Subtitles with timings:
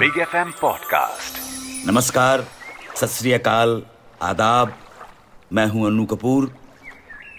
[0.00, 1.38] Big F M podcast
[1.88, 2.44] नमस्कार,
[2.96, 3.46] सत
[4.22, 4.72] आदाब।
[5.52, 6.50] मैं हूँ अनु कपूर।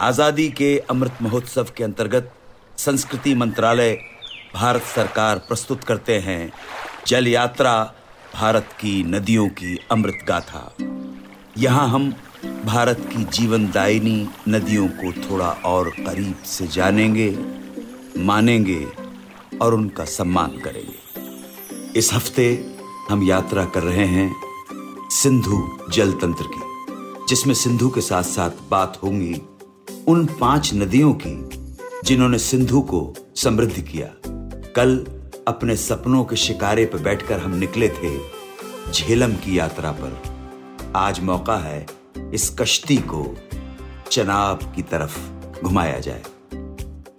[0.00, 2.32] आज़ादी के अमृत महोत्सव के अंतर्गत
[2.78, 3.96] संस्कृति मंत्रालय
[4.54, 6.52] भारत सरकार प्रस्तुत करते हैं
[7.06, 7.74] जल यात्रा
[8.34, 10.76] भारत की नदियों की अमृत गाथा।
[11.58, 12.14] यहाँ हम
[12.64, 17.30] भारत की जीवनदायिनी नदियों को थोड़ा और करीब से जानेंगे,
[18.18, 18.84] मानेंगे
[19.58, 21.01] और उनका सम्मान करेंगे।
[21.96, 22.44] इस हफ़्ते
[23.08, 25.56] हम यात्रा कर रहे हैं सिंधु
[25.90, 26.60] जल तंत्र की,
[27.28, 29.34] जिसमें सिंधु के साथ साथ बात होंगी
[30.08, 31.34] उन पाँच नदियों की
[32.04, 33.02] जिन्होंने सिंधु को
[33.36, 34.08] समृद्ध किया।
[34.76, 34.96] कल
[35.48, 38.16] अपने सपनों के शिकारे पर बैठकर हम निकले थे
[38.92, 41.86] झेलम की यात्रा पर। आज मौका है
[42.34, 43.24] इस कश्ती को
[44.10, 45.18] चनाब की तरफ़
[45.62, 46.22] घुमाया जाए।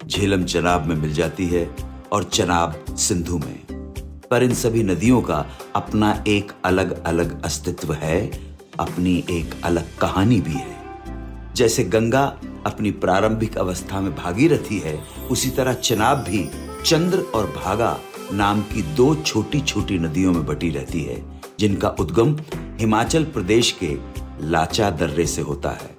[0.07, 1.65] झेलम चनाब में मिल जाती है
[2.11, 3.72] और चनाब सिंधु में।
[4.33, 8.31] पर इन सभी नदियों का अपना एक अलग अलग अस्तित्व है,
[8.79, 10.77] अपनी एक अलग कहानी भी है।
[11.55, 16.49] जैसे गंगा अपनी प्रारंभिक अवस्था में भागीरथी है, उसी तरह चनाब भी
[16.85, 17.99] चंद्र और भागा
[18.33, 23.97] नाम की दो छोटी छोटी नदियों में बटी रहती है, जिनका उद्गम हिमाचल प्रदेश के
[24.41, 25.95] लाचा दर्रे से होता है।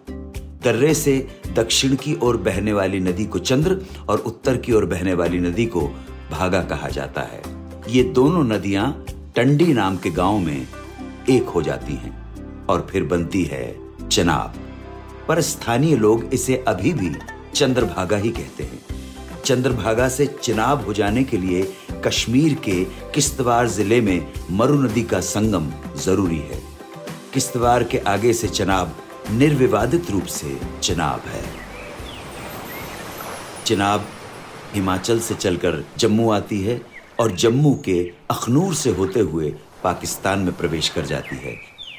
[0.64, 5.14] दर्रे से दक्षिण की ओर बहने वाली नदी को चंद्र और उत्तर की ओर बहने
[5.14, 5.80] वाली नदी को
[6.30, 7.53] भागा कहा जाता है।
[7.88, 9.04] ये दोनों नदियाँ
[9.36, 10.66] टंडी नाम के गाँव में
[11.30, 13.64] एक हो जाती हैं और फिर बनती है
[14.08, 14.54] चनाब।
[15.28, 17.10] पर स्थानीय लोग इसे अभी भी
[17.54, 21.62] चंद्रभागा ही कहते हैं। चंद्रभागा से चिनाब हो जाने के लिए
[22.06, 26.62] कश्मीर के किश्तवाड़ ज़िले में मरु नदी का संगम ज़रूरी है।
[27.34, 28.96] किश्तवाड़ के आगे से चनाब
[29.30, 31.44] निर्विवादित रूप से चनाब है।
[33.66, 34.06] चिनाब
[34.74, 40.56] हिमाचल से चलकर जम्मू आती है। और जम्मू के अखनूर से होते हुए पाकिस्तान में
[40.56, 41.56] प्रवेश कर जाती है।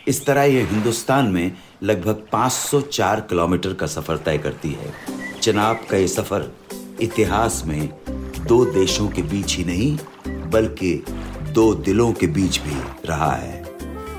[0.08, 1.52] इस तरह यह हिंदुस्तान में
[1.84, 4.94] लगभग 504 किलोमीटर का सफ़र तय करती है।
[5.42, 6.52] चनाब का ये सफ़र
[7.02, 7.90] इतिहास में
[8.48, 9.98] दो देशों के बीच ही नहीं,
[10.50, 11.04] बल्कि
[11.52, 12.76] दो दिलों के बीच भी
[13.06, 13.64] रहा है।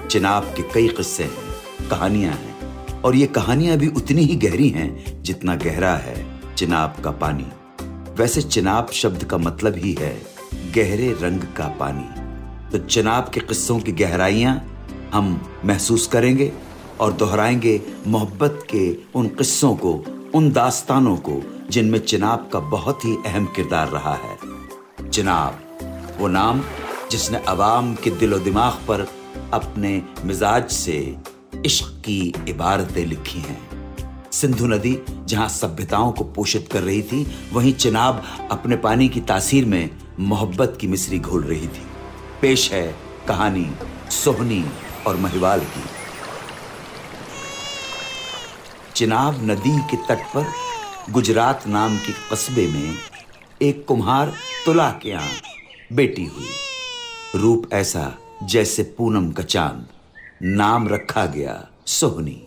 [0.08, 5.22] चिनाब के कई किस्से हैं, कहानियाँ हैं, और ये कहानियाँ भी उतनी ही गहरी हैं
[5.22, 7.46] जितना गहरा है चिनाब का पानी।
[8.16, 10.35] वैसे चिनाब शब्द का मतलब ही है
[10.74, 12.26] गहरे रंग का पानी।
[12.70, 14.72] तो चिनाब के किस्सों की गहराइयाँ
[15.12, 16.52] हम महसूस करेंगे
[17.00, 23.16] और दोहराएँगे मोहब्बत के उन किस्सों को, उन दास्तानों को, जिनमें चिनाब का बहुत ही
[23.26, 24.38] अहम किरदार रहा है।
[25.10, 25.78] चिनाब
[26.18, 26.62] वो नाम
[27.10, 29.08] जिसने अवाम के दिलो दिमाग पर
[29.52, 31.16] अपने मिजाज से
[31.64, 33.75] इश्क की इबारतें लिखी हैं।
[34.40, 39.64] सिंधु नदी, जहाँ सभ्यताओं को पोषित कर रही थी, वहीं चिनाब अपने पानी की तासीर
[39.64, 41.86] में मोहब्बत की मिश्री घोल रही थी।
[42.42, 42.96] पेश है
[43.28, 43.72] कहानी
[44.10, 44.66] सोहनी
[45.06, 45.84] और महिवाल की।
[48.94, 50.46] चिनाब नदी के तट पर
[51.10, 52.94] गुजरात नाम के कस्बे में
[53.62, 54.32] एक कुम्हार
[54.66, 55.30] तुला के यहाँ
[55.92, 56.48] बेटी हुई।
[57.40, 59.86] रूप ऐसा जैसे पूनम का चाँद।
[60.42, 62.44] नाम रखा गया सोहनी।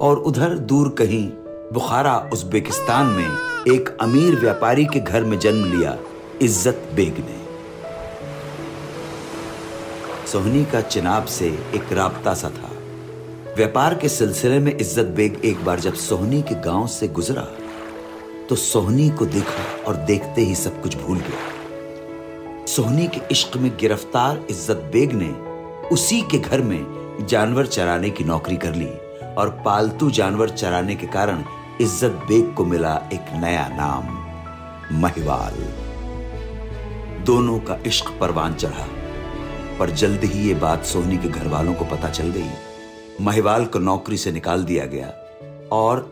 [0.00, 1.26] और उधर दूर कहीं
[1.72, 5.96] बुखारा उज्बेकिस्तान में एक अमीर व्यापारी के घर में जन्म लिया
[6.42, 7.38] इज़्ज़त बेग ने।
[10.26, 12.70] सोहनी का चिनाब से एक राबता सा था।
[13.56, 17.46] व्यापार के सिलसिले में इज़्ज़त बेग एक बार जब सोहनी के गाँव से गुजरा
[18.48, 23.70] तो सोहनी को देखा और देखते ही सब कुछ भूल गया। सोहनी के इश्क में
[23.80, 25.30] गिरफ़्तार इज़्ज़त बेग ने
[25.88, 28.88] उसी के घर में जानवर चराने की नौकरी कर ली।
[29.34, 31.44] और पालतू जानवर चराने के कारण
[31.80, 34.08] इज़्ज़त बेग को मिला एक नया नाम,
[35.00, 35.54] महिवाल।
[37.24, 38.86] दोनों का इश्क परवान चढ़ा,
[39.78, 42.50] पर जल्द ही ये बात सोहनी के घर वालों को पता चल गई।
[43.20, 45.06] महिवाल को नौकरी से निकाल दिया गया
[45.72, 46.08] और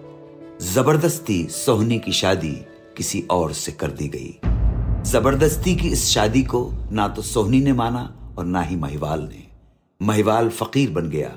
[0.65, 2.53] ज़बरदस्ती सोहनी की शादी
[2.97, 4.39] किसी और से कर दी गई।
[5.11, 8.03] ज़बरदस्ती की इस शादी को ना तो सोहनी ने माना
[8.39, 9.47] और ना ही महिवाल ने।
[10.01, 11.31] महिवाल फकीर बन गया।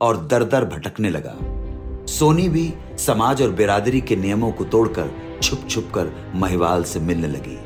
[0.00, 1.34] और दर दर भटकने लगा।
[2.06, 7.28] सोनी भी समाज और बिरादरी के नियमों को तोड़कर छुप छुप कर महिवाल से मिलने
[7.28, 7.58] लगी।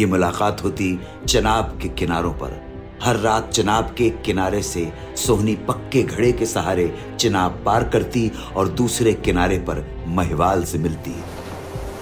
[0.00, 6.02] ये मुलाकात होती चनाब के किनारों पर। हर रात चनाब के किनारे से सोहनी पक्के
[6.02, 11.14] घड़े के सहारे चनाब पार करती और दूसरे किनारे पर महिवाल से मिलती।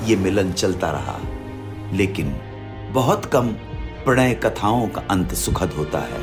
[0.04, 1.18] ये मिलन चलता रहा।
[1.92, 2.36] लेकिन
[2.92, 3.48] बहुत कम
[4.04, 6.20] प्रणय कथाओं का अंत सुखद होता है।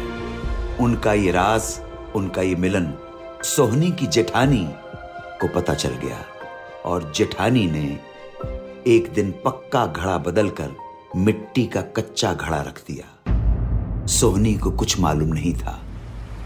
[0.77, 1.81] उनका ये राज,
[2.15, 2.93] उनका ये मिलन
[3.43, 4.69] सोहनी की जेठानी
[5.41, 6.25] को पता चल गया
[6.85, 7.99] और जेठानी ने
[8.87, 10.71] एक दिन पक्का घड़ा बदलकर
[11.15, 15.81] मिट्टी का कच्चा घड़ा रख दिया। सोहनी को कुछ मालूम नहीं था।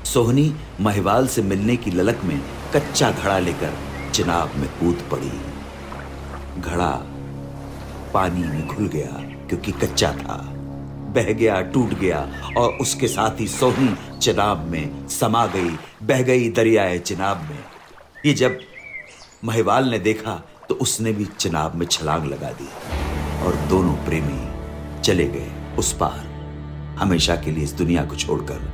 [0.05, 2.41] सोहनी महिवाल से मिलने की ललक में
[2.75, 3.73] कच्चा घड़ा लेकर
[4.13, 5.31] चिनाब में कूद पड़ी।
[6.61, 6.91] घड़ा
[8.13, 10.50] पानी में घुल गया क्योंकि कच्चा था।
[11.13, 12.19] बह गया, टूट गया
[12.57, 17.59] और उसके साथ ही सोहनी चिनाब में समा गई, बह गई दरियाए चिनाब में।
[18.25, 18.59] ये जब
[19.43, 22.67] महिवाल ने देखा तो उसने भी चिनाब में छलांग लगा दी
[23.45, 26.25] और दोनों प्रेमी चले गए उस पार,
[26.99, 28.69] हमेशा के लिए इस दुनिया को छोड़कर।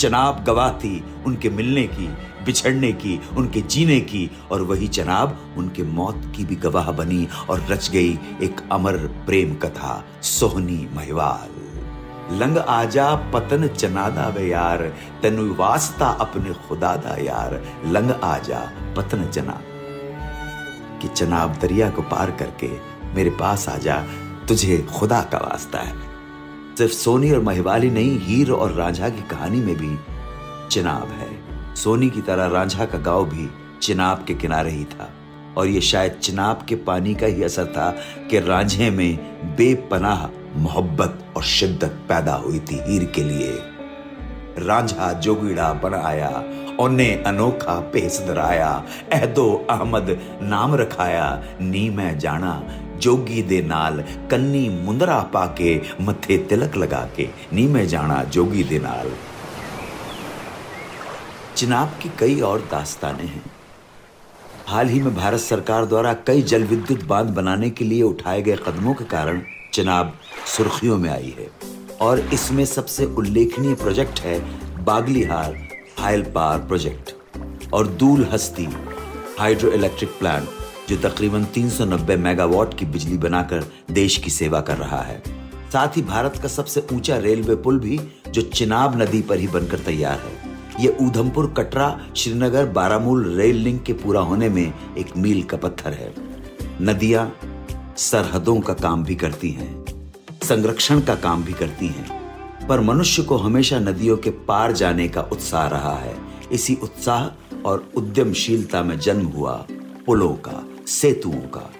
[0.00, 2.06] चनाब गवाह थी उनके मिलने की,
[2.44, 7.66] बिछड़ने की, उनके जीने की और वही चनाब उनके मौत की भी गवाह बनी और
[7.70, 11.51] रच गई एक अमर प्रेम कथा, सोहनी महिवाल।
[12.30, 19.28] लंग आजा पतन चनादा वे यार, तेनु वास्ता अपने खुदा दा यार। लंग आजा पतन
[19.28, 19.60] चना
[21.02, 22.70] कि चनाब दरिया को पार करके
[23.14, 24.04] मेरे पास आजा,
[24.48, 25.94] तुझे खुदा का वास्ता है।
[26.78, 29.98] सिर्फ़ सोनी और महिवाली नहीं, हीर और रांझा की कहानी में भी
[30.68, 31.42] चिनाब है।
[31.74, 33.50] सोनी की तरह रांझा का गाँव भी
[33.82, 35.10] चिनाब के किनारे ही था।
[35.56, 37.90] और ये शायद चिनाब के पानी का ही असर था
[38.30, 39.18] कि रांझे में
[39.56, 43.58] बेपनाह मोहब्बत और शिद्दत पैदा हुई थी हीर के लिए।
[44.58, 46.44] रांझा जोगीड़ा बन आया
[46.80, 52.62] ओने अनोखा पेस दराया अहदो अहमद नाम रखाया। नी मैं जाना,
[52.98, 58.78] जोगी दे नाल, कन्नी मुंदरा पाके, मथे तिलक लगा के नी मैं जाना, जोगी दे
[58.78, 59.12] नाल।
[61.56, 63.42] चिनाब की कई और दास्तानें हैं।
[64.66, 68.56] हाल ही में भारत सरकार द्वारा कई जल विद्युत बाँध बनाने के लिए उठाए गए
[68.56, 70.14] कदमों के कारण चिनाब
[70.46, 71.50] सुर्खियों में आई है।
[72.00, 74.40] और इसमें सबसे उल्लेखनीय प्रोजेक्ट है
[74.84, 77.14] बागलीहार हाइल पावर प्रोजेक्ट
[77.72, 78.68] और दूल हस्ती
[79.38, 80.48] हाइड्रो इलेक्ट्रिक प्लांट,
[80.88, 85.22] जो तकरीबन 390 मेगावाट की बिजली बनाकर देश की सेवा कर रहा है।
[85.72, 89.78] साथ ही भारत का सबसे ऊँचा रेलवे पुल भी, जो चिनाब नदी पर ही बनकर
[89.78, 90.52] तैयार है।
[90.84, 95.92] ये ऊधमपुर कटरा, श्रीनगर, बारामूल रेल लिंक के पूरा होने में एक मील का पत्थर
[95.92, 96.14] है।
[96.80, 97.32] नदियाँ
[97.96, 99.84] सरहदों का काम भी करती हैं,
[100.42, 105.22] संरक्षण का काम भी करती हैं, पर मनुष्य को हमेशा नदियों के पार जाने का
[105.22, 106.14] उत्साह रहा है।
[106.52, 109.54] इसी उत्साह और उद्यमशीलता में जन्म हुआ
[110.06, 111.70] पुलों का, सेतुओं का।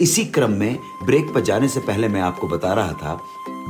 [0.00, 3.14] इसी क्रम में ब्रेक पर जाने से पहले मैं आपको बता रहा था,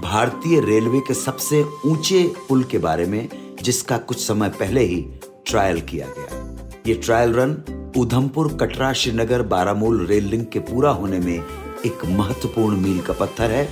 [0.03, 3.29] भारतीय रेलवे के सबसे ऊँचे पुल के बारे में,
[3.63, 5.01] जिसका कुछ समय पहले ही
[5.47, 6.39] ट्रायल किया गया।
[6.87, 7.63] ये trial run
[7.97, 11.43] Udhampur Katra Srinagar Baramulla rail link के पूरा होने में
[11.87, 13.69] एक महत्वपूर्ण मील का पत्थर है,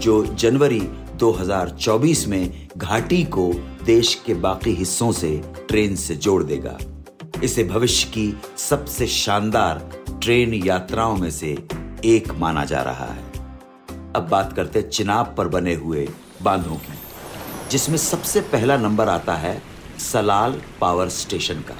[0.00, 0.80] जो जनवरी
[1.14, 3.52] 2024 में घाटी को
[3.84, 6.78] देश के बाकी हिस्सों से ट्रेन से जोड़ देगा।
[7.44, 11.56] इसे भविष्य की सबसे शानदार ट्रेन यात्राओं में से
[12.04, 13.24] एक माना जा रहा है।
[14.16, 16.08] अब बात करते चिनाब पर बने हुए
[16.42, 16.98] बांधों की,
[17.70, 19.62] जिसमें सबसे पहला नंबर आता है
[19.98, 21.76] सलाल पावर स्टेशन का,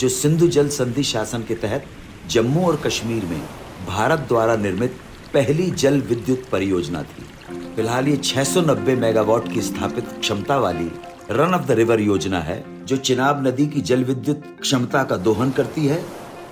[0.00, 1.84] जो सिंधु जल संधि शासन के तहत
[2.26, 3.42] जम्मू और कश्मीर में
[3.86, 4.96] भारत द्वारा निर्मित
[5.34, 7.22] पहली जल विद्युत परियोजना थी।
[7.76, 10.90] फ़िलहाल ये 690 मेगावाट की स्थापित क्षमता वाली
[11.30, 15.50] रन ऑफ़ द रिवर योजना है, जो चिनाब नदी की जल विद्युत क्षमता का दोहन
[15.50, 16.02] करती है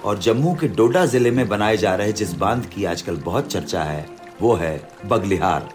[0.05, 3.83] और जम्मू के डोडा ज़िले में बनाए जा रहे जिस बाँध की आजकल बहुत चर्चा
[3.83, 4.07] है,
[4.41, 5.69] वो है बगलिहार।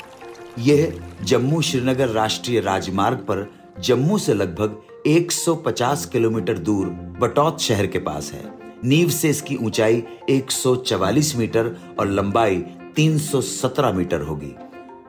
[0.60, 3.50] यह जम्मू श्रीनगर राष्ट्रीय राजमार्ग पर
[3.80, 6.88] जम्मू से लगभग 150 किलोमीटर दूर
[7.20, 8.44] बटौत शहर के पास है।
[8.84, 12.64] नींव से इसकी ऊंचाई 144 मीटर और लंबाई
[12.96, 14.56] 317 मीटर होगी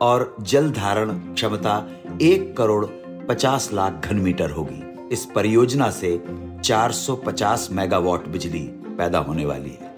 [0.01, 1.89] और जल धारण क्षमता
[2.21, 2.85] एक करोड़
[3.27, 6.23] 50 लाख घन मीटर होगी। इस परियोजना से
[6.63, 8.63] 450 मेगावाट बिजली
[8.97, 9.95] पैदा होने वाली है।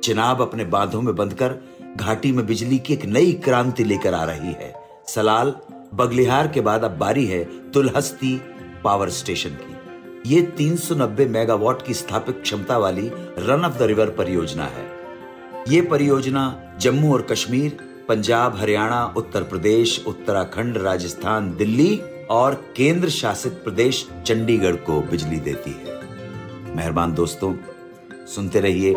[0.00, 1.54] चिनाब अपने बांधों में बंधकर
[1.96, 4.74] घाटी में बिजली की एक नई क्रांति लेकर आ रही है।
[5.06, 5.54] सलाल,
[5.94, 8.40] बगलिहार के बाद अब बारी है तुलहस्ती
[8.84, 9.79] पावर स्टेशन की।
[10.26, 13.08] ये 390 मेगावाट की स्थापित क्षमता वाली
[13.38, 14.84] रन ऑफ़ द रिवर परियोजना है।
[15.68, 16.42] ये परियोजना
[16.80, 17.76] जम्मू और कश्मीर,
[18.08, 21.96] पंजाब, हरियाणा, उत्तर प्रदेश, उत्तराखंड, राजस्थान, दिल्ली
[22.30, 25.98] और केंद्र शासित प्रदेश चंडीगढ़ को बिजली देती है।
[26.76, 27.54] मेहरबान दोस्तों,
[28.26, 28.94] सुनते रहिए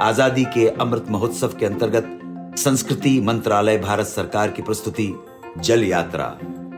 [0.00, 5.14] आज़ादी के अमृत महोत्सव के अंतर्गत संस्कृति मंत्रालय भारत सरकार की प्रस्तुति,
[5.58, 6.26] जल यात्रा,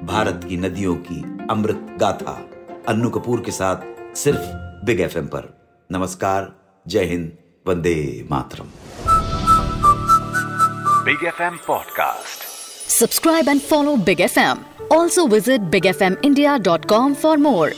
[0.04, 2.50] भारत की नदियों की अमृत गाथा।
[2.88, 4.40] अन्नू कपूर के साथ सिर्फ़
[4.86, 5.48] बिग एफएम पर।
[5.92, 6.50] नमस्कार
[6.88, 7.30] जय हिंद
[7.68, 8.66] वंदे मातरम।
[11.04, 12.44] Big F M podcast
[12.90, 14.58] subscribe and follow big F M
[14.92, 17.72] also visit big F M India dot com for more